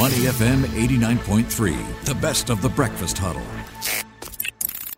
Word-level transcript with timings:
Money 0.00 0.14
FM 0.14 0.62
89.3, 0.62 2.04
the 2.06 2.14
best 2.14 2.48
of 2.48 2.62
the 2.62 2.70
breakfast 2.70 3.18
huddle. 3.18 3.42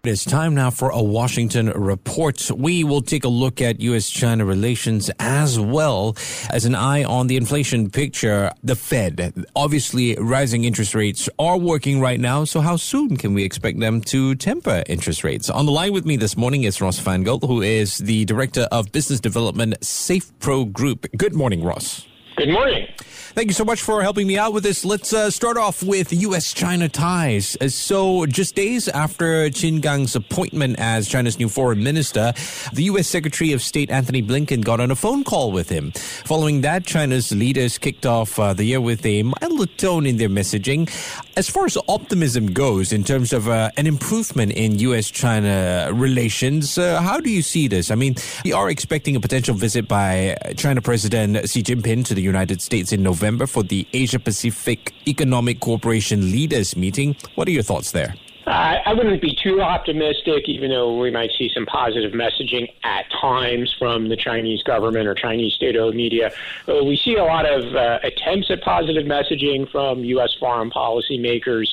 It's 0.04 0.24
time 0.24 0.54
now 0.54 0.70
for 0.70 0.90
a 0.90 1.02
Washington 1.02 1.70
report. 1.70 2.48
We 2.52 2.84
will 2.84 3.02
take 3.02 3.24
a 3.24 3.28
look 3.28 3.60
at 3.60 3.80
U.S. 3.80 4.08
China 4.08 4.44
relations 4.44 5.10
as 5.18 5.58
well 5.58 6.16
as 6.50 6.66
an 6.66 6.76
eye 6.76 7.02
on 7.02 7.26
the 7.26 7.36
inflation 7.36 7.90
picture. 7.90 8.52
The 8.62 8.76
Fed, 8.76 9.44
obviously, 9.56 10.14
rising 10.20 10.62
interest 10.62 10.94
rates 10.94 11.28
are 11.36 11.58
working 11.58 12.00
right 12.00 12.20
now. 12.20 12.44
So, 12.44 12.60
how 12.60 12.76
soon 12.76 13.16
can 13.16 13.34
we 13.34 13.42
expect 13.42 13.80
them 13.80 14.02
to 14.02 14.36
temper 14.36 14.84
interest 14.86 15.24
rates? 15.24 15.50
On 15.50 15.66
the 15.66 15.72
line 15.72 15.92
with 15.92 16.06
me 16.06 16.16
this 16.16 16.36
morning 16.36 16.62
is 16.62 16.80
Ross 16.80 17.00
Feingold, 17.00 17.44
who 17.44 17.60
is 17.60 17.98
the 17.98 18.24
Director 18.26 18.68
of 18.70 18.92
Business 18.92 19.18
Development, 19.18 19.74
SafePro 19.80 20.72
Group. 20.72 21.08
Good 21.16 21.34
morning, 21.34 21.64
Ross. 21.64 22.06
Good 22.36 22.48
morning. 22.48 22.88
Thank 23.34 23.48
you 23.48 23.54
so 23.54 23.64
much 23.64 23.80
for 23.80 24.02
helping 24.02 24.26
me 24.26 24.36
out 24.36 24.52
with 24.52 24.62
this. 24.62 24.84
Let's 24.84 25.10
uh, 25.10 25.30
start 25.30 25.56
off 25.56 25.82
with 25.82 26.12
U.S. 26.12 26.52
China 26.52 26.86
ties. 26.86 27.56
Uh, 27.58 27.68
so, 27.68 28.26
just 28.26 28.54
days 28.54 28.88
after 28.88 29.48
Qin 29.48 29.80
Gang's 29.80 30.14
appointment 30.14 30.78
as 30.78 31.08
China's 31.08 31.38
new 31.38 31.48
foreign 31.48 31.82
minister, 31.82 32.34
the 32.74 32.82
U.S. 32.84 33.08
Secretary 33.08 33.52
of 33.52 33.62
State 33.62 33.90
Antony 33.90 34.22
Blinken 34.22 34.62
got 34.62 34.80
on 34.80 34.90
a 34.90 34.94
phone 34.94 35.24
call 35.24 35.50
with 35.50 35.70
him. 35.70 35.92
Following 35.92 36.60
that, 36.60 36.84
China's 36.84 37.32
leaders 37.32 37.78
kicked 37.78 38.04
off 38.04 38.38
uh, 38.38 38.52
the 38.52 38.64
year 38.64 38.82
with 38.82 39.04
a 39.06 39.22
milder 39.22 39.64
tone 39.78 40.04
in 40.04 40.18
their 40.18 40.28
messaging. 40.28 40.90
As 41.34 41.48
far 41.48 41.64
as 41.64 41.78
optimism 41.88 42.48
goes, 42.48 42.92
in 42.92 43.02
terms 43.02 43.32
of 43.32 43.48
uh, 43.48 43.70
an 43.78 43.86
improvement 43.86 44.52
in 44.52 44.78
U.S. 44.80 45.10
China 45.10 45.88
relations, 45.94 46.76
uh, 46.76 47.00
how 47.00 47.18
do 47.18 47.30
you 47.30 47.40
see 47.40 47.66
this? 47.66 47.90
I 47.90 47.94
mean, 47.94 48.16
we 48.44 48.52
are 48.52 48.68
expecting 48.68 49.16
a 49.16 49.20
potential 49.20 49.54
visit 49.54 49.88
by 49.88 50.36
China 50.58 50.82
President 50.82 51.48
Xi 51.48 51.62
Jinping 51.62 52.04
to 52.04 52.14
the 52.14 52.20
United 52.32 52.60
States 52.62 52.92
in 52.92 53.02
November. 53.02 53.46
For 53.46 53.62
the 53.62 53.86
Asia 53.92 54.18
Pacific 54.18 54.92
Economic 55.06 55.60
Cooperation 55.60 56.20
Leaders 56.36 56.76
Meeting. 56.76 57.16
What 57.34 57.46
are 57.48 57.50
your 57.58 57.62
thoughts 57.62 57.92
there? 57.92 58.14
I 58.46 58.92
wouldn't 58.94 59.22
be 59.22 59.34
too 59.34 59.62
optimistic, 59.62 60.48
even 60.48 60.70
though 60.70 60.98
we 60.98 61.10
might 61.10 61.30
see 61.38 61.48
some 61.54 61.64
positive 61.64 62.12
messaging 62.12 62.72
at 62.82 63.04
times 63.20 63.74
from 63.78 64.08
the 64.08 64.16
Chinese 64.16 64.62
government 64.64 65.06
or 65.06 65.14
Chinese 65.14 65.54
state-owned 65.54 65.94
media. 65.94 66.32
Uh, 66.68 66.82
we 66.84 66.96
see 66.96 67.14
a 67.14 67.24
lot 67.24 67.46
of 67.46 67.74
uh, 67.74 68.00
attempts 68.02 68.50
at 68.50 68.60
positive 68.62 69.04
messaging 69.04 69.70
from 69.70 70.04
U.S. 70.04 70.34
foreign 70.40 70.70
policy 70.70 71.18
makers, 71.18 71.72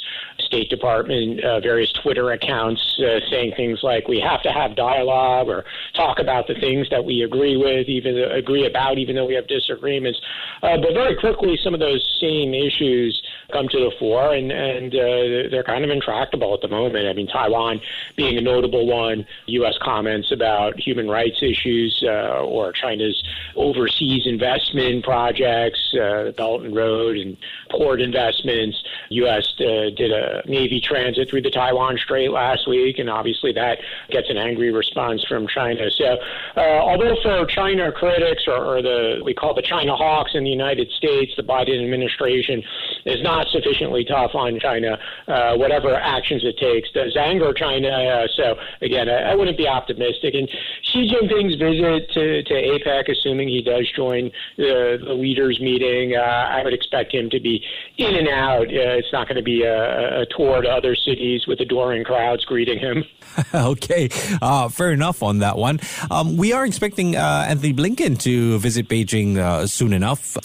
State 0.49 0.69
Department, 0.69 1.43
uh, 1.43 1.59
various 1.59 1.91
Twitter 2.01 2.31
accounts 2.31 2.81
uh, 2.99 3.19
saying 3.29 3.53
things 3.55 3.79
like 3.83 4.07
"we 4.07 4.19
have 4.19 4.41
to 4.41 4.49
have 4.49 4.75
dialogue" 4.75 5.47
or 5.47 5.63
talk 5.95 6.17
about 6.17 6.47
the 6.47 6.55
things 6.55 6.87
that 6.89 7.05
we 7.05 7.21
agree 7.21 7.55
with, 7.55 7.87
even 7.87 8.17
agree 8.17 8.65
about, 8.65 8.97
even 8.97 9.15
though 9.15 9.27
we 9.27 9.35
have 9.35 9.47
disagreements. 9.47 10.19
Uh, 10.63 10.77
but 10.81 10.93
very 10.93 11.15
quickly, 11.15 11.57
some 11.63 11.75
of 11.75 11.79
those 11.79 12.01
same 12.19 12.55
issues 12.55 13.13
come 13.51 13.67
to 13.69 13.77
the 13.77 13.91
fore, 13.99 14.33
and 14.33 14.51
and 14.51 14.93
uh, 14.93 15.49
they're 15.49 15.63
kind 15.63 15.83
of 15.83 15.89
intractable 15.89 16.53
at 16.53 16.61
the 16.61 16.67
moment. 16.67 17.07
I 17.07 17.13
mean, 17.13 17.27
Taiwan 17.27 17.81
being 18.15 18.37
a 18.37 18.41
notable 18.41 18.87
one, 18.87 19.25
U.S. 19.47 19.75
comments 19.81 20.31
about 20.31 20.79
human 20.79 21.07
rights 21.07 21.41
issues 21.41 22.03
uh, 22.05 22.43
or 22.43 22.71
China's 22.71 23.21
overseas 23.55 24.25
investment 24.25 25.03
projects, 25.03 25.93
uh, 25.95 26.31
Belt 26.35 26.63
and 26.63 26.75
Road 26.75 27.17
and 27.17 27.37
port 27.69 28.01
investments. 28.01 28.81
U.S. 29.09 29.53
Uh, 29.59 29.89
did 29.95 30.11
a 30.11 30.43
Navy 30.47 30.81
transit 30.81 31.29
through 31.29 31.41
the 31.41 31.51
Taiwan 31.51 31.97
Strait 31.97 32.31
last 32.31 32.67
week, 32.67 32.99
and 32.99 33.09
obviously 33.09 33.51
that 33.53 33.79
gets 34.09 34.29
an 34.29 34.37
angry 34.37 34.71
response 34.71 35.23
from 35.25 35.47
China. 35.47 35.89
So, 35.91 36.17
uh, 36.55 36.59
although 36.59 37.15
for 37.21 37.45
China 37.45 37.91
critics 37.91 38.43
or, 38.47 38.77
or 38.77 38.81
the 38.81 39.21
we 39.23 39.33
call 39.33 39.53
the 39.53 39.61
China 39.61 39.95
hawks 39.95 40.31
in 40.33 40.43
the 40.43 40.49
United 40.49 40.91
States, 40.91 41.33
the 41.35 41.43
Biden 41.43 41.83
administration 41.83 42.63
is 43.05 43.21
not 43.21 43.38
sufficiently 43.47 44.03
tough 44.05 44.35
on 44.35 44.59
China. 44.59 44.97
Uh, 45.27 45.55
whatever 45.55 45.95
actions 45.95 46.43
it 46.43 46.57
takes 46.57 46.91
does 46.91 47.15
anger 47.15 47.53
China. 47.53 47.89
Uh, 47.89 48.27
so 48.35 48.55
again, 48.81 49.09
I, 49.09 49.31
I, 49.31 49.35
wouldn't 49.35 49.57
be 49.57 49.67
optimistic. 49.67 50.33
And 50.33 50.49
Xi 50.83 51.09
Jinping's 51.09 51.55
visit 51.55 52.11
to, 52.13 52.43
to 52.43 52.53
APEC, 52.53 53.09
assuming 53.09 53.49
he 53.49 53.61
does 53.61 53.89
join 53.95 54.31
the, 54.57 54.99
the 55.03 55.13
leaders 55.13 55.59
meeting, 55.59 56.15
uh, 56.15 56.21
I 56.21 56.63
would 56.63 56.73
expect 56.73 57.13
him 57.13 57.29
to 57.29 57.39
be 57.39 57.63
in 57.97 58.15
and 58.15 58.27
out. 58.27 58.67
Uh, 58.67 58.97
it's 58.97 59.11
not 59.13 59.27
going 59.27 59.37
to 59.37 59.43
be 59.43 59.63
a, 59.63 60.21
a, 60.21 60.25
tour 60.25 60.61
to 60.61 60.69
other 60.69 60.95
cities 60.95 61.47
with 61.47 61.59
adoring 61.59 62.03
crowds 62.03 62.45
greeting 62.45 62.79
him. 62.79 63.03
okay, 63.53 64.09
uh, 64.41 64.69
fair 64.69 64.91
enough 64.91 65.23
on 65.23 65.39
that 65.39 65.57
one. 65.57 65.79
Um, 66.11 66.37
we 66.37 66.53
are 66.53 66.65
expecting 66.65 67.15
uh, 67.15 67.45
Antony 67.47 67.73
Blinken 67.73 68.19
to 68.21 68.57
visit 68.59 68.87
Beijing 68.87 69.67
soon 69.67 69.93
enough 69.93 70.37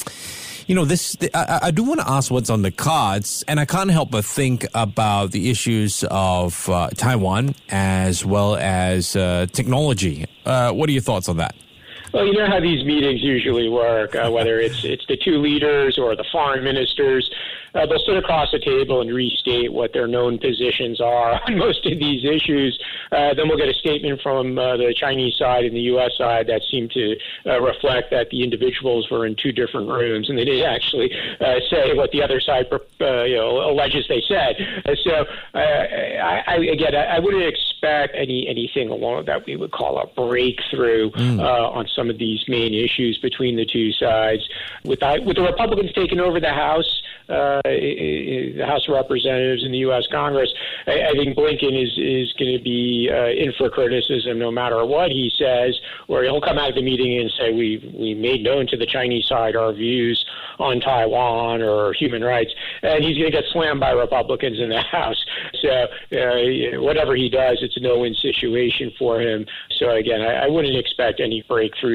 you 0.66 0.74
know, 0.74 0.84
this, 0.84 1.16
I, 1.34 1.60
I 1.64 1.70
do 1.70 1.84
want 1.84 2.00
to 2.00 2.08
ask 2.08 2.30
what's 2.30 2.50
on 2.50 2.62
the 2.62 2.70
cards, 2.70 3.44
and 3.48 3.60
I 3.60 3.64
can't 3.64 3.90
help 3.90 4.10
but 4.10 4.24
think 4.24 4.66
about 4.74 5.32
the 5.32 5.50
issues 5.50 6.04
of 6.10 6.68
uh, 6.68 6.90
Taiwan 6.96 7.54
as 7.70 8.24
well 8.24 8.56
as 8.56 9.16
uh, 9.16 9.46
technology. 9.52 10.26
Uh, 10.44 10.72
what 10.72 10.88
are 10.88 10.92
your 10.92 11.02
thoughts 11.02 11.28
on 11.28 11.36
that? 11.38 11.54
Well, 12.14 12.26
you 12.26 12.34
know 12.34 12.46
how 12.46 12.60
these 12.60 12.84
meetings 12.84 13.24
usually 13.24 13.68
work, 13.68 14.14
uh, 14.14 14.30
whether 14.30 14.60
it's 14.60 14.84
it's 14.84 15.04
the 15.06 15.16
two 15.16 15.42
leaders 15.42 15.98
or 15.98 16.14
the 16.14 16.24
foreign 16.30 16.62
ministers 16.62 17.28
uh, 17.74 17.86
they'll 17.86 17.98
sit 18.06 18.16
across 18.16 18.50
the 18.52 18.58
table 18.58 19.00
and 19.00 19.12
restate 19.12 19.72
what 19.72 19.92
their 19.92 20.06
known 20.06 20.38
positions 20.38 21.00
are 21.00 21.40
on 21.46 21.58
most 21.58 21.84
of 21.86 21.98
these 21.98 22.24
issues. 22.24 22.78
Uh, 23.10 23.34
then 23.34 23.48
we'll 23.48 23.58
get 23.58 23.68
a 23.68 23.74
statement 23.74 24.20
from 24.22 24.58
uh, 24.58 24.76
the 24.76 24.94
Chinese 24.96 25.36
side 25.36 25.64
and 25.64 25.74
the 25.74 25.80
U.S. 25.92 26.12
side 26.16 26.46
that 26.46 26.62
seem 26.70 26.88
to 26.90 27.16
uh, 27.46 27.60
reflect 27.60 28.10
that 28.10 28.30
the 28.30 28.42
individuals 28.42 29.10
were 29.10 29.26
in 29.26 29.34
two 29.34 29.52
different 29.52 29.88
rooms, 29.88 30.28
and 30.28 30.38
they 30.38 30.44
didn't 30.44 30.66
actually 30.66 31.10
uh, 31.40 31.58
say 31.68 31.94
what 31.94 32.10
the 32.12 32.22
other 32.22 32.40
side, 32.40 32.66
uh, 32.72 33.24
you 33.24 33.36
know, 33.36 33.70
alleges 33.70 34.06
they 34.08 34.22
said. 34.28 34.56
so, 35.02 35.26
I, 35.54 36.42
I, 36.46 36.54
again, 36.56 36.94
I, 36.94 37.16
I 37.16 37.18
wouldn't 37.18 37.44
expect 37.44 38.14
any 38.14 38.46
anything 38.48 38.88
along 38.88 39.26
that 39.26 39.44
we 39.46 39.56
would 39.56 39.72
call 39.72 39.98
a 39.98 40.06
breakthrough 40.06 41.10
mm. 41.10 41.40
on 41.40 41.86
some 41.94 42.03
of 42.10 42.18
these 42.18 42.44
main 42.48 42.74
issues 42.74 43.18
between 43.18 43.56
the 43.56 43.66
two 43.66 43.92
sides. 43.92 44.42
With, 44.84 45.00
with 45.24 45.36
the 45.36 45.42
Republicans 45.42 45.92
taking 45.92 46.20
over 46.20 46.40
the 46.40 46.52
House 46.52 47.02
uh, 47.28 47.60
the 47.64 48.64
House 48.66 48.86
of 48.86 48.94
Representatives 48.94 49.64
in 49.64 49.72
the 49.72 49.78
U.S. 49.78 50.04
Congress, 50.12 50.52
I, 50.86 51.08
I 51.08 51.12
think 51.12 51.36
Blinken 51.36 51.72
is 51.72 51.96
is 51.96 52.32
going 52.38 52.56
to 52.56 52.62
be 52.62 53.08
uh, 53.10 53.28
in 53.28 53.52
for 53.56 53.70
criticism 53.70 54.38
no 54.38 54.50
matter 54.50 54.84
what 54.84 55.10
he 55.10 55.32
says, 55.38 55.78
or 56.08 56.22
he'll 56.22 56.40
come 56.40 56.58
out 56.58 56.70
of 56.70 56.74
the 56.74 56.82
meeting 56.82 57.18
and 57.18 57.30
say 57.38 57.52
we 57.52 57.78
we 57.98 58.14
made 58.14 58.42
known 58.42 58.66
to 58.68 58.76
the 58.76 58.86
Chinese 58.86 59.26
side 59.26 59.56
our 59.56 59.72
views 59.72 60.22
on 60.58 60.80
Taiwan 60.80 61.62
or 61.62 61.94
human 61.94 62.22
rights, 62.22 62.52
and 62.82 63.02
he's 63.02 63.16
going 63.16 63.30
to 63.30 63.36
get 63.36 63.44
slammed 63.52 63.80
by 63.80 63.92
Republicans 63.92 64.60
in 64.60 64.68
the 64.68 64.82
House. 64.92 65.24
So 65.62 65.68
uh, 65.70 66.82
whatever 66.82 67.16
he 67.16 67.30
does, 67.30 67.58
it's 67.62 67.76
a 67.76 67.80
no-win 67.80 68.14
situation 68.14 68.92
for 68.98 69.20
him. 69.20 69.46
So 69.78 69.90
again, 69.90 70.20
I, 70.20 70.44
I 70.44 70.48
wouldn't 70.48 70.76
expect 70.76 71.20
any 71.20 71.42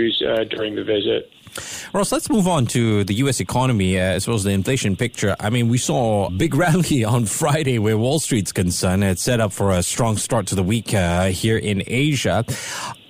uh, 0.07 0.43
during 0.45 0.75
the 0.75 0.83
visit. 0.83 1.31
Ross, 1.93 2.11
let's 2.11 2.29
move 2.29 2.47
on 2.47 2.67
to 2.67 3.03
the 3.03 3.15
U.S. 3.15 3.39
economy 3.39 3.97
uh, 3.97 4.03
as 4.03 4.27
well 4.27 4.35
as 4.35 4.43
the 4.43 4.51
inflation 4.51 4.95
picture. 4.95 5.35
I 5.39 5.49
mean, 5.49 5.67
we 5.67 5.77
saw 5.77 6.27
a 6.27 6.31
big 6.31 6.55
rally 6.65 7.03
on 7.03 7.25
Friday 7.25 7.79
where 7.79 7.97
Wall 7.97 8.19
Street's 8.19 8.51
concerned. 8.51 9.03
It's 9.03 9.23
set 9.23 9.39
up 9.39 9.51
for 9.51 9.71
a 9.71 9.83
strong 9.83 10.17
start 10.17 10.47
to 10.47 10.55
the 10.55 10.63
week 10.63 10.93
uh, 10.93 11.27
here 11.27 11.57
in 11.57 11.83
Asia. 11.87 12.45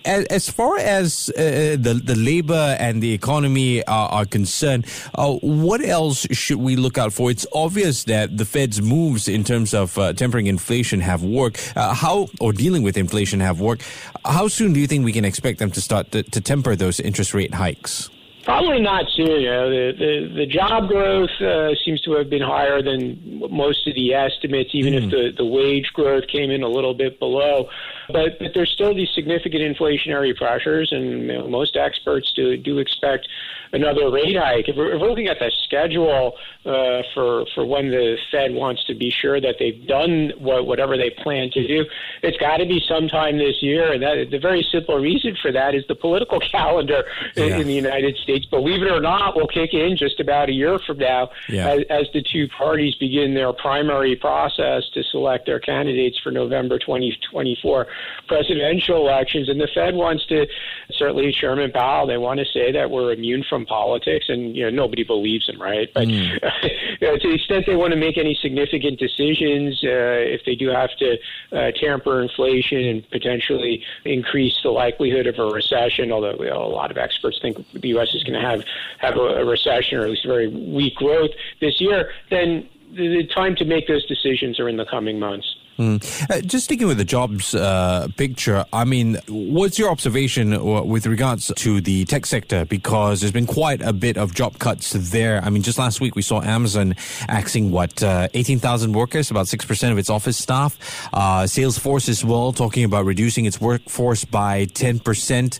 As, 0.05 0.49
far 0.49 0.77
as 0.77 1.29
uh, 1.37 1.77
the 1.79 2.01
the 2.03 2.15
labor 2.15 2.75
and 2.79 3.03
the 3.03 3.13
economy 3.13 3.85
are, 3.85 4.09
are 4.09 4.25
concerned, 4.25 4.85
uh, 5.15 5.33
what 5.33 5.83
else 5.83 6.25
should 6.31 6.59
we 6.59 6.75
look 6.75 6.97
out 6.97 7.13
for? 7.13 7.29
It's 7.31 7.45
obvious 7.53 8.05
that 8.05 8.37
the 8.37 8.45
Fed's 8.45 8.81
moves 8.81 9.27
in 9.27 9.43
terms 9.43 9.73
of 9.73 9.97
uh, 9.97 10.13
tempering 10.13 10.47
inflation 10.47 10.99
have 11.01 11.23
worked. 11.23 11.73
Uh, 11.75 11.93
how 11.93 12.27
or 12.39 12.53
dealing 12.53 12.83
with 12.83 12.97
inflation 12.97 13.39
have 13.39 13.59
worked. 13.59 13.83
How 14.25 14.47
soon 14.47 14.73
do 14.73 14.79
you 14.79 14.87
think 14.87 15.05
we 15.05 15.13
can 15.13 15.25
expect 15.25 15.59
them 15.59 15.71
to 15.71 15.81
start 15.81 16.11
to, 16.11 16.23
to 16.23 16.41
temper 16.41 16.75
those 16.75 16.99
interest 16.99 17.33
rate 17.33 17.53
hikes? 17.53 18.09
Probably 18.45 18.79
not 18.79 19.05
soon. 19.15 19.41
You 19.41 19.49
know, 19.49 19.69
the, 19.69 19.93
the, 19.97 20.33
the 20.35 20.45
job 20.45 20.87
growth 20.87 21.29
uh, 21.41 21.75
seems 21.83 22.01
to 22.01 22.13
have 22.13 22.29
been 22.29 22.41
higher 22.41 22.81
than 22.81 23.19
most 23.51 23.85
of 23.87 23.95
the 23.95 24.13
estimates, 24.13 24.71
even 24.73 24.93
mm. 24.93 25.03
if 25.03 25.11
the, 25.11 25.31
the 25.37 25.45
wage 25.45 25.91
growth 25.93 26.27
came 26.27 26.49
in 26.49 26.63
a 26.63 26.67
little 26.67 26.93
bit 26.93 27.19
below. 27.19 27.69
But, 28.07 28.39
but 28.39 28.51
there's 28.53 28.71
still 28.71 28.95
these 28.95 29.09
significant 29.13 29.61
inflationary 29.61 30.35
pressures, 30.35 30.91
and 30.91 31.21
you 31.23 31.27
know, 31.27 31.47
most 31.47 31.75
experts 31.75 32.31
do, 32.33 32.55
do 32.55 32.79
expect 32.79 33.27
another 33.73 34.09
rate 34.09 34.37
hike. 34.37 34.67
If 34.69 34.75
we're, 34.75 34.93
if 34.93 35.01
we're 35.01 35.09
looking 35.09 35.27
at 35.27 35.37
the 35.39 35.51
schedule 35.65 36.35
uh, 36.65 37.03
for 37.13 37.45
for 37.53 37.65
when 37.65 37.89
the 37.91 38.17
Fed 38.31 38.53
wants 38.53 38.83
to 38.85 38.95
be 38.95 39.11
sure 39.11 39.39
that 39.39 39.55
they've 39.59 39.85
done 39.85 40.31
what, 40.37 40.65
whatever 40.65 40.97
they 40.97 41.11
plan 41.11 41.51
to 41.51 41.67
do, 41.67 41.85
it's 42.23 42.37
got 42.37 42.57
to 42.57 42.65
be 42.65 42.81
sometime 42.87 43.37
this 43.37 43.61
year. 43.61 43.91
And 43.91 44.01
that, 44.01 44.31
the 44.31 44.39
very 44.39 44.65
simple 44.71 44.97
reason 44.97 45.37
for 45.41 45.51
that 45.51 45.75
is 45.75 45.83
the 45.87 45.95
political 45.95 46.39
calendar 46.51 47.03
yeah. 47.35 47.43
in, 47.43 47.61
in 47.61 47.67
the 47.67 47.73
United 47.73 48.17
States 48.17 48.28
States, 48.29 48.45
believe 48.45 48.81
it 48.83 48.91
or 48.91 49.01
not, 49.01 49.35
will 49.35 49.47
kick 49.47 49.73
in 49.73 49.97
just 49.97 50.19
about 50.19 50.49
a 50.49 50.51
year 50.53 50.77
from 50.85 50.99
now 50.99 51.29
Yeah. 51.47 51.69
as, 51.69 51.79
as 51.89 52.07
the 52.13 52.21
two 52.21 52.47
parties 52.47 52.93
begin 52.95 53.33
their 53.33 53.51
primary 53.53 54.15
process 54.15 54.83
to 54.93 55.03
select 55.03 55.45
their 55.47 55.59
candidates 55.59 56.19
for 56.19 56.31
November 56.31 56.77
2024 56.77 57.87
presidential 58.27 58.97
elections. 58.97 59.49
And 59.49 59.59
the 59.59 59.67
Fed 59.73 59.95
wants 59.95 60.25
to, 60.27 60.45
certainly 60.91 61.31
Chairman 61.31 61.71
Powell, 61.71 62.05
they 62.05 62.17
want 62.17 62.39
to 62.39 62.45
say 62.45 62.71
that 62.71 62.91
we're 62.91 63.11
immune 63.13 63.43
from 63.49 63.65
politics, 63.65 64.25
and 64.29 64.55
you 64.55 64.63
know 64.63 64.69
nobody 64.69 65.03
believes 65.03 65.49
him, 65.49 65.59
right? 65.61 65.89
But 65.93 66.07
you 66.07 66.21
know, 67.01 67.17
to 67.17 67.27
the 67.27 67.33
extent 67.33 67.65
they 67.65 67.75
want 67.75 67.91
to 67.93 67.99
make 67.99 68.17
any 68.17 68.37
significant 68.41 68.99
decisions, 68.99 69.81
uh, 69.83 70.35
if 70.35 70.41
they 70.45 70.55
do 70.55 70.69
have 70.69 70.91
to 70.99 71.17
uh, 71.51 71.71
tamper 71.71 72.21
inflation 72.21 72.79
and 72.79 73.09
potentially 73.09 73.83
increase 74.05 74.55
the 74.63 74.69
likelihood 74.69 75.25
of 75.27 75.39
a 75.39 75.45
recession, 75.45 76.11
although 76.11 76.35
you 76.39 76.49
know, 76.49 76.63
a 76.63 76.73
lot 76.73 76.91
of 76.91 76.97
experts 76.97 77.39
think 77.41 77.57
the 77.73 77.89
U.S. 77.89 78.13
is 78.13 78.18
going 78.23 78.39
to 78.39 78.47
have 78.47 78.61
have 78.99 79.15
a, 79.15 79.41
a 79.41 79.45
recession 79.45 79.97
or 79.97 80.03
at 80.03 80.09
least 80.09 80.25
very 80.25 80.47
weak 80.47 80.95
growth 80.95 81.31
this 81.61 81.79
year, 81.79 82.09
then 82.29 82.67
the, 82.91 83.07
the 83.07 83.27
time 83.33 83.55
to 83.55 83.65
make 83.65 83.87
those 83.87 84.05
decisions 84.07 84.59
are 84.59 84.69
in 84.69 84.77
the 84.77 84.85
coming 84.85 85.19
months. 85.19 85.47
Uh, 85.79 86.41
just 86.41 86.65
sticking 86.65 86.87
with 86.87 86.97
the 86.97 87.05
jobs 87.05 87.55
uh, 87.55 88.07
picture, 88.17 88.65
I 88.73 88.83
mean, 88.83 89.17
what's 89.27 89.79
your 89.79 89.89
observation 89.89 90.87
with 90.87 91.05
regards 91.05 91.51
to 91.55 91.79
the 91.79 92.03
tech 92.05 92.25
sector? 92.25 92.65
Because 92.65 93.21
there's 93.21 93.31
been 93.31 93.47
quite 93.47 93.81
a 93.81 93.93
bit 93.93 94.17
of 94.17 94.33
job 94.35 94.59
cuts 94.59 94.91
there. 94.91 95.41
I 95.43 95.49
mean, 95.49 95.61
just 95.61 95.79
last 95.79 96.01
week 96.01 96.15
we 96.15 96.21
saw 96.21 96.41
Amazon 96.41 96.95
axing 97.29 97.71
what 97.71 98.03
uh, 98.03 98.27
18,000 98.33 98.91
workers, 98.91 99.31
about 99.31 99.47
six 99.47 99.63
percent 99.63 99.93
of 99.93 99.97
its 99.97 100.09
office 100.09 100.37
staff. 100.37 100.77
Uh, 101.13 101.43
Salesforce 101.43 102.09
as 102.09 102.25
well 102.25 102.51
talking 102.51 102.83
about 102.83 103.05
reducing 103.05 103.45
its 103.45 103.61
workforce 103.61 104.25
by 104.25 104.65
10 104.65 104.99
percent. 104.99 105.59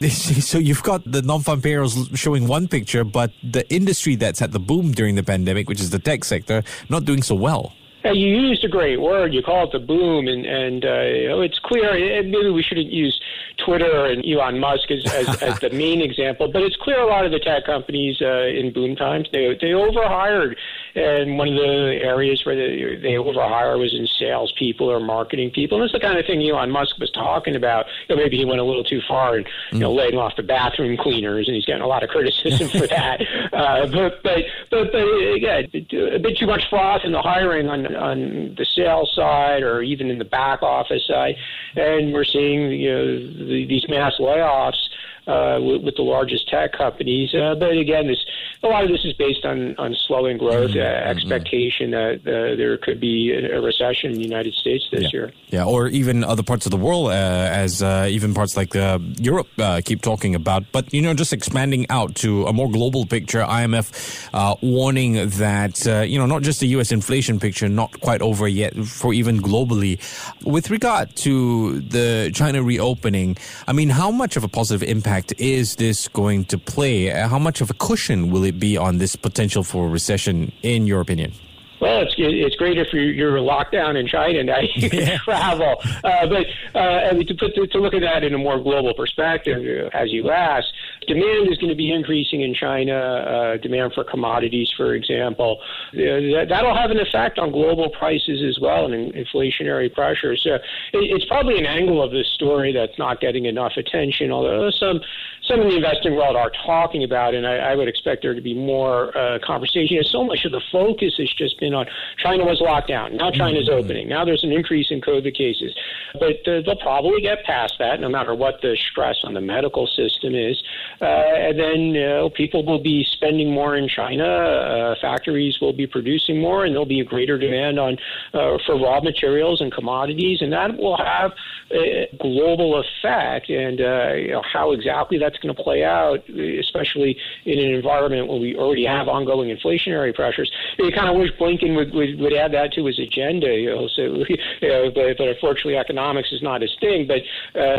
So 0.48 0.58
you've 0.58 0.82
got 0.82 1.02
the 1.04 1.20
non-farm 1.20 1.60
payrolls 1.60 2.08
showing 2.14 2.46
one 2.46 2.68
picture, 2.68 3.04
but 3.04 3.32
the 3.42 3.68
industry 3.72 4.14
that's 4.14 4.38
had 4.38 4.52
the 4.52 4.58
boom 4.58 4.92
during 4.92 5.14
the 5.14 5.22
pandemic, 5.22 5.68
which 5.68 5.80
is 5.80 5.90
the 5.90 5.98
tech 5.98 6.24
sector, 6.24 6.62
not 6.88 7.04
doing 7.04 7.22
so 7.22 7.34
well. 7.34 7.74
You 8.12 8.26
used 8.26 8.64
a 8.64 8.68
great 8.68 9.00
word. 9.00 9.34
You 9.34 9.42
call 9.42 9.64
it 9.64 9.72
the 9.72 9.78
boom, 9.78 10.28
and 10.28 10.46
and 10.46 10.84
uh, 10.84 11.02
you 11.02 11.28
know, 11.28 11.40
it's 11.40 11.58
clear. 11.58 12.18
And 12.18 12.30
maybe 12.30 12.50
we 12.50 12.62
shouldn't 12.62 12.92
use 12.92 13.20
Twitter 13.58 14.06
and 14.06 14.24
Elon 14.24 14.58
Musk 14.58 14.90
as, 14.90 15.04
as, 15.12 15.42
as 15.42 15.58
the 15.60 15.70
main 15.84 16.00
example, 16.00 16.48
but 16.50 16.62
it's 16.62 16.76
clear 16.76 17.00
a 17.00 17.06
lot 17.06 17.24
of 17.24 17.32
the 17.32 17.38
tech 17.38 17.66
companies 17.66 18.20
uh, 18.22 18.46
in 18.46 18.72
boom 18.72 18.96
times 18.96 19.28
they 19.32 19.56
they 19.60 19.72
overhired, 19.72 20.56
and 20.98 21.38
one 21.38 21.48
of 21.48 21.54
the 21.54 21.98
areas 22.02 22.44
where 22.44 22.56
they 22.56 22.96
they 22.96 23.14
overhire 23.14 23.78
was 23.78 23.94
in 23.94 24.06
salespeople 24.06 24.90
or 24.90 25.00
marketing 25.00 25.50
people. 25.50 25.78
And 25.78 25.84
it's 25.84 25.92
the 25.92 26.00
kind 26.00 26.18
of 26.18 26.26
thing 26.26 26.42
Elon 26.42 26.70
Musk 26.70 26.98
was 26.98 27.10
talking 27.10 27.56
about. 27.56 27.86
You 28.08 28.16
know, 28.16 28.22
maybe 28.22 28.36
he 28.36 28.44
went 28.44 28.60
a 28.60 28.64
little 28.64 28.84
too 28.84 29.00
far 29.06 29.36
and 29.36 29.46
you 29.72 29.78
know 29.78 29.92
laying 29.92 30.16
off 30.16 30.36
the 30.36 30.42
bathroom 30.42 30.96
cleaners, 30.96 31.46
and 31.46 31.54
he's 31.54 31.64
getting 31.64 31.82
a 31.82 31.86
lot 31.86 32.02
of 32.02 32.10
criticism 32.10 32.68
for 32.68 32.86
that. 32.86 33.20
Uh, 33.52 33.86
but 33.86 34.22
but 34.22 34.44
but 34.70 34.92
but 34.92 35.04
yeah, 35.38 35.58
a 35.58 36.18
bit 36.18 36.36
too 36.36 36.46
much 36.46 36.62
froth 36.68 37.02
in 37.04 37.12
the 37.12 37.22
hiring 37.22 37.68
on 37.68 37.94
on 37.96 38.54
the 38.56 38.64
sales 38.64 39.12
side 39.14 39.62
or 39.62 39.82
even 39.82 40.10
in 40.10 40.18
the 40.18 40.24
back 40.24 40.62
office 40.62 41.06
side, 41.06 41.34
and 41.76 42.12
we're 42.12 42.24
seeing 42.24 42.72
you 42.72 42.90
know 42.90 43.06
the, 43.46 43.66
these 43.66 43.88
mass 43.88 44.14
layoffs 44.18 44.88
uh, 45.28 45.60
with, 45.60 45.82
with 45.82 45.96
the 45.96 46.02
largest 46.02 46.48
tech 46.48 46.72
companies. 46.72 47.34
Uh, 47.34 47.54
but 47.54 47.76
again, 47.76 48.06
this 48.06 48.24
a 48.62 48.66
lot 48.66 48.82
of 48.82 48.90
this 48.90 49.04
is 49.04 49.12
based 49.12 49.44
on 49.44 49.76
on 49.76 49.94
slowing 50.06 50.38
growth, 50.38 50.74
uh, 50.74 50.80
expectation 50.80 51.90
that 51.92 52.20
uh, 52.26 52.56
there 52.56 52.76
could 52.78 53.00
be 53.00 53.30
a, 53.30 53.60
recession 53.60 54.10
in 54.12 54.16
the 54.16 54.22
United 54.22 54.54
States 54.54 54.88
this 54.90 55.02
yeah. 55.02 55.08
year. 55.12 55.32
Yeah, 55.48 55.64
or 55.64 55.88
even 55.88 56.24
other 56.24 56.42
parts 56.42 56.66
of 56.66 56.70
the 56.70 56.76
world, 56.76 57.08
uh, 57.08 57.12
as 57.12 57.82
uh, 57.82 58.06
even 58.08 58.34
parts 58.34 58.56
like 58.56 58.74
uh, 58.74 58.98
Europe 59.20 59.48
uh, 59.58 59.80
keep 59.84 60.00
talking 60.02 60.34
about. 60.34 60.64
But 60.72 60.92
you 60.92 61.02
know, 61.02 61.14
just 61.14 61.32
expanding 61.32 61.86
out 61.90 62.14
to 62.16 62.46
a 62.46 62.52
more 62.52 62.70
global 62.70 63.06
picture, 63.06 63.40
IMF 63.40 64.28
uh, 64.32 64.56
warning 64.62 65.28
that 65.28 65.86
uh, 65.86 66.00
you 66.00 66.18
know 66.18 66.26
not 66.26 66.42
just 66.42 66.60
the 66.60 66.68
U.S. 66.78 66.90
inflation 66.90 67.38
picture 67.38 67.68
not 67.68 68.00
quite 68.00 68.22
over 68.22 68.48
yet 68.48 68.74
for 68.74 69.12
even 69.12 69.40
globally. 69.40 69.98
With 70.44 70.70
regard 70.70 71.14
to 71.16 71.80
the 71.80 72.30
China 72.34 72.62
reopening, 72.62 73.36
I 73.66 73.72
mean, 73.72 73.90
how 73.90 74.10
much 74.10 74.36
of 74.36 74.44
a 74.44 74.48
positive 74.48 74.88
impact 74.88 75.17
is 75.38 75.76
this 75.76 76.08
going 76.08 76.44
to 76.46 76.58
play? 76.58 77.10
Uh, 77.10 77.28
How 77.28 77.38
much 77.38 77.60
of 77.60 77.70
a 77.70 77.74
cushion 77.74 78.30
will 78.30 78.44
it 78.44 78.58
be 78.58 78.76
on 78.76 78.98
this 78.98 79.16
potential 79.16 79.62
for 79.62 79.88
recession, 79.88 80.52
in 80.62 80.86
your 80.86 81.00
opinion? 81.00 81.32
Well, 81.80 82.02
it's 82.02 82.14
it's 82.18 82.56
great 82.56 82.76
if 82.76 82.92
you're, 82.92 83.04
you're 83.04 83.40
locked 83.40 83.72
down 83.72 83.96
in 83.96 84.08
China 84.08 84.42
now 84.42 84.58
you 84.74 84.90
can 84.90 85.18
travel. 85.18 85.76
Uh, 86.02 86.26
but 86.26 86.46
uh, 86.74 86.78
I 86.78 87.12
mean, 87.12 87.26
to 87.28 87.34
put 87.34 87.54
to, 87.54 87.66
to 87.68 87.78
look 87.78 87.94
at 87.94 88.00
that 88.00 88.24
in 88.24 88.34
a 88.34 88.38
more 88.38 88.58
global 88.58 88.94
perspective, 88.94 89.58
uh, 89.58 89.96
as 89.96 90.10
you 90.12 90.30
asked, 90.30 90.72
demand 91.08 91.50
is 91.50 91.58
going 91.58 91.70
to 91.70 91.76
be 91.76 91.90
increasing 91.90 92.42
in 92.42 92.54
China. 92.54 92.94
Uh, 92.94 93.56
demand 93.56 93.92
for 93.94 94.04
commodities, 94.04 94.70
for 94.76 94.94
example, 94.94 95.58
uh, 95.60 95.96
that, 95.96 96.46
that'll 96.48 96.76
have 96.76 96.90
an 96.90 97.00
effect 97.00 97.38
on 97.38 97.50
global 97.50 97.90
prices 97.90 98.42
as 98.46 98.58
well 98.60 98.84
and 98.84 98.94
in 98.94 99.24
inflationary 99.24 99.92
pressures. 99.92 100.40
So 100.44 100.54
it, 100.54 100.62
it's 100.92 101.24
probably 101.24 101.58
an 101.58 101.66
angle 101.66 102.02
of 102.02 102.12
this 102.12 102.28
story 102.34 102.72
that's 102.72 102.98
not 102.98 103.20
getting 103.20 103.46
enough 103.46 103.72
attention. 103.76 104.30
Although 104.30 104.70
some 104.70 105.00
some 105.48 105.60
in 105.60 105.68
the 105.68 105.76
investing 105.76 106.14
world 106.14 106.36
are 106.36 106.52
talking 106.66 107.04
about, 107.04 107.34
and 107.34 107.46
I, 107.46 107.56
I 107.56 107.74
would 107.74 107.88
expect 107.88 108.22
there 108.22 108.34
to 108.34 108.40
be 108.40 108.54
more 108.54 109.16
uh, 109.16 109.38
conversation. 109.44 110.02
So 110.04 110.24
much 110.24 110.44
of 110.44 110.52
the 110.52 110.62
focus 110.70 111.14
has 111.18 111.32
just 111.32 111.58
been 111.58 111.74
on 111.74 111.86
China 112.18 112.44
was 112.44 112.60
locked 112.60 112.88
down. 112.88 113.16
Now 113.16 113.30
China's 113.30 113.68
Mm-hmm. 113.68 113.84
opening. 113.84 114.08
Now 114.08 114.24
there's 114.24 114.44
an 114.44 114.52
increase 114.52 114.90
in 114.90 115.00
COVID 115.00 115.34
cases. 115.34 115.74
But 116.14 116.46
uh, 116.46 116.62
they'll 116.64 116.76
probably 116.76 117.20
get 117.20 117.44
past 117.44 117.74
that, 117.78 118.00
no 118.00 118.08
matter 118.08 118.34
what 118.34 118.60
the 118.62 118.76
stress 118.90 119.16
on 119.24 119.34
the 119.34 119.40
medical 119.40 119.86
system 119.86 120.34
is. 120.34 120.62
Uh, 121.00 121.04
and 121.04 121.58
then 121.58 121.80
you 121.94 122.00
know, 122.00 122.30
people 122.30 122.64
will 122.64 122.82
be 122.82 123.04
spending 123.04 123.52
more 123.52 123.76
in 123.76 123.88
China. 123.88 124.24
Uh, 124.24 124.94
factories 125.00 125.58
will 125.60 125.72
be 125.72 125.86
producing 125.86 126.40
more, 126.40 126.64
and 126.64 126.74
there'll 126.74 126.86
be 126.86 127.00
a 127.00 127.04
greater 127.04 127.38
demand 127.38 127.78
on 127.78 127.96
uh, 128.34 128.58
for 128.64 128.78
raw 128.78 129.00
materials 129.00 129.60
and 129.60 129.72
commodities, 129.72 130.40
and 130.40 130.52
that 130.52 130.76
will 130.76 130.96
have 130.96 131.32
a 131.70 132.08
global 132.18 132.82
effect. 132.82 133.50
And 133.50 133.80
uh, 133.80 134.12
you 134.14 134.32
know, 134.32 134.42
how 134.42 134.72
exactly 134.72 135.18
that's 135.18 135.37
going 135.38 135.54
to 135.54 135.62
play 135.62 135.84
out, 135.84 136.28
especially 136.28 137.16
in 137.44 137.58
an 137.58 137.74
environment 137.74 138.28
where 138.28 138.38
we 138.38 138.56
already 138.56 138.84
have 138.84 139.08
ongoing 139.08 139.54
inflationary 139.54 140.14
pressures. 140.14 140.50
You 140.78 140.92
kind 140.92 141.08
of 141.08 141.16
wish 141.16 141.30
Blinken 141.38 141.76
would, 141.76 141.92
would, 141.92 142.18
would 142.18 142.34
add 142.34 142.52
that 142.52 142.72
to 142.74 142.86
his 142.86 142.98
agenda. 142.98 143.54
You 143.54 143.74
know, 143.74 143.88
so 143.88 144.02
you 144.28 144.68
know, 144.68 144.90
but, 144.90 145.16
but 145.18 145.28
unfortunately, 145.28 145.76
economics 145.76 146.32
is 146.32 146.42
not 146.42 146.62
his 146.62 146.74
thing. 146.80 147.06
But 147.06 147.22
uh, 147.58 147.76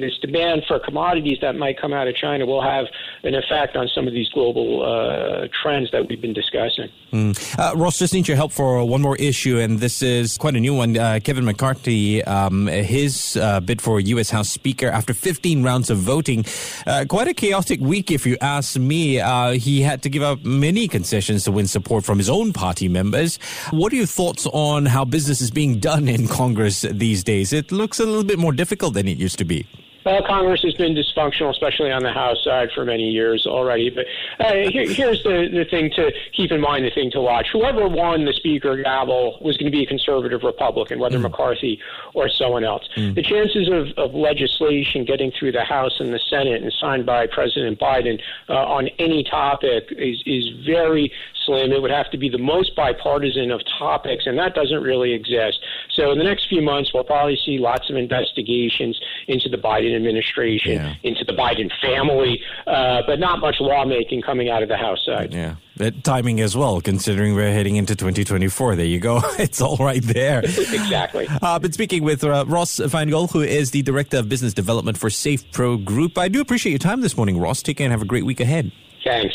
this 0.00 0.18
demand 0.20 0.64
for 0.66 0.78
commodities 0.78 1.38
that 1.42 1.54
might 1.54 1.80
come 1.80 1.92
out 1.92 2.08
of 2.08 2.16
China 2.16 2.46
will 2.46 2.62
have 2.62 2.86
an 3.22 3.34
effect 3.34 3.76
on 3.76 3.88
some 3.88 4.06
of 4.06 4.12
these 4.12 4.28
global 4.30 4.82
uh, 4.82 5.48
trends 5.62 5.90
that 5.92 6.08
we've 6.08 6.20
been 6.20 6.32
discussing. 6.32 6.88
Uh, 7.12 7.72
Ross, 7.76 7.98
just 7.98 8.14
need 8.14 8.28
your 8.28 8.36
help 8.36 8.52
for 8.52 8.84
one 8.84 9.02
more 9.02 9.16
issue, 9.16 9.58
and 9.58 9.78
this 9.78 10.02
is 10.02 10.38
quite 10.38 10.54
a 10.54 10.60
new 10.60 10.74
one. 10.74 10.96
Uh, 10.96 11.18
Kevin 11.22 11.44
McCarthy, 11.44 12.22
um, 12.24 12.66
his 12.66 13.36
uh, 13.36 13.60
bid 13.60 13.82
for 13.82 14.00
U.S. 14.00 14.30
House 14.30 14.48
Speaker 14.48 14.88
after 14.88 15.12
15 15.12 15.62
rounds 15.62 15.90
of 15.90 15.98
voting, 15.98 16.44
uh, 16.86 17.04
quite 17.08 17.28
a 17.28 17.34
chaotic 17.34 17.80
week, 17.80 18.10
if 18.10 18.26
you 18.26 18.36
ask 18.40 18.76
me. 18.76 19.20
Uh, 19.20 19.52
he 19.52 19.82
had 19.82 20.02
to 20.02 20.08
give 20.08 20.22
up 20.22 20.44
many 20.44 20.88
concessions 20.88 21.44
to 21.44 21.52
win 21.52 21.66
support 21.66 22.04
from 22.04 22.18
his 22.18 22.28
own 22.28 22.52
party 22.52 22.88
members. 22.88 23.38
What 23.70 23.92
are 23.92 23.96
your 23.96 24.06
thoughts 24.06 24.46
on 24.52 24.86
how 24.86 25.04
business 25.04 25.40
is 25.40 25.50
being 25.50 25.78
done 25.78 26.08
in 26.08 26.28
Congress 26.28 26.82
these 26.82 27.24
days? 27.24 27.52
It 27.52 27.72
looks 27.72 28.00
a 28.00 28.06
little 28.06 28.24
bit 28.24 28.38
more 28.38 28.52
difficult 28.52 28.94
than 28.94 29.08
it 29.08 29.18
used 29.18 29.38
to 29.38 29.44
be. 29.44 29.66
Well, 30.04 30.22
Congress 30.26 30.62
has 30.62 30.74
been 30.74 30.94
dysfunctional, 30.94 31.50
especially 31.50 31.90
on 31.90 32.02
the 32.02 32.12
House 32.12 32.42
side, 32.42 32.70
for 32.74 32.84
many 32.84 33.10
years 33.10 33.46
already. 33.46 33.90
But 33.90 34.06
uh, 34.38 34.70
here, 34.70 34.90
here's 34.90 35.22
the, 35.22 35.48
the 35.52 35.64
thing 35.64 35.90
to 35.96 36.10
keep 36.32 36.50
in 36.50 36.60
mind, 36.60 36.84
the 36.84 36.90
thing 36.90 37.10
to 37.12 37.20
watch. 37.20 37.48
Whoever 37.52 37.86
won 37.88 38.24
the 38.24 38.32
Speaker 38.32 38.82
gavel 38.82 39.38
was 39.40 39.56
going 39.56 39.70
to 39.70 39.76
be 39.76 39.82
a 39.82 39.86
conservative 39.86 40.42
Republican, 40.42 40.98
whether 40.98 41.18
McCarthy 41.18 41.80
or 42.14 42.28
someone 42.28 42.64
else. 42.64 42.88
The 42.96 43.22
chances 43.22 43.68
of, 43.68 43.88
of 43.98 44.14
legislation 44.14 45.04
getting 45.04 45.32
through 45.32 45.52
the 45.52 45.64
House 45.64 46.00
and 46.00 46.12
the 46.12 46.20
Senate 46.30 46.62
and 46.62 46.72
signed 46.72 47.04
by 47.04 47.26
President 47.26 47.78
Biden 47.78 48.20
uh, 48.48 48.54
on 48.54 48.88
any 48.98 49.22
topic 49.24 49.88
is, 49.90 50.22
is 50.26 50.48
very 50.64 51.12
slim. 51.50 51.72
It 51.72 51.82
would 51.82 51.90
have 51.90 52.10
to 52.10 52.18
be 52.18 52.28
the 52.28 52.38
most 52.38 52.74
bipartisan 52.76 53.50
of 53.50 53.60
topics, 53.78 54.24
and 54.26 54.38
that 54.38 54.54
doesn't 54.54 54.82
really 54.82 55.12
exist. 55.12 55.58
So 55.94 56.10
in 56.12 56.18
the 56.18 56.24
next 56.24 56.48
few 56.48 56.62
months, 56.62 56.92
we'll 56.94 57.04
probably 57.04 57.38
see 57.44 57.58
lots 57.58 57.90
of 57.90 57.96
investigations 57.96 58.98
into 59.28 59.48
the 59.48 59.56
Biden 59.56 59.94
administration, 59.96 60.72
Yeah. 60.72 60.94
into 61.02 61.24
the 61.24 61.32
Biden 61.32 61.70
family, 61.80 62.40
uh, 62.66 63.02
but 63.06 63.18
not 63.18 63.40
much 63.40 63.56
lawmaking 63.60 64.22
coming 64.22 64.48
out 64.50 64.62
of 64.62 64.68
the 64.68 64.76
House 64.76 65.04
side. 65.04 65.32
Yeah. 65.34 65.56
That 65.76 66.04
timing 66.04 66.40
as 66.40 66.54
well, 66.56 66.80
considering 66.82 67.34
we're 67.34 67.52
heading 67.52 67.76
into 67.76 67.96
2024. 67.96 68.76
There 68.76 68.84
you 68.84 68.98
go. 69.00 69.22
It's 69.38 69.60
all 69.62 69.76
right 69.78 70.02
there. 70.02 70.40
exactly. 70.40 71.26
Uh, 71.40 71.58
been 71.58 71.72
speaking 71.72 72.02
with 72.04 72.22
uh, 72.22 72.44
Ross 72.46 72.78
Feingold, 72.78 73.32
who 73.32 73.40
is 73.40 73.70
the 73.70 73.80
Director 73.82 74.18
of 74.18 74.28
Business 74.28 74.52
Development 74.52 74.98
for 74.98 75.08
SafePro 75.08 75.82
Group. 75.84 76.18
I 76.18 76.28
do 76.28 76.40
appreciate 76.40 76.72
your 76.72 76.78
time 76.78 77.00
this 77.00 77.16
morning, 77.16 77.38
Ross. 77.38 77.62
Take 77.62 77.78
care 77.78 77.86
and 77.86 77.92
have 77.92 78.02
a 78.02 78.06
great 78.06 78.24
week 78.26 78.40
ahead. 78.40 78.70
Thanks. 79.04 79.34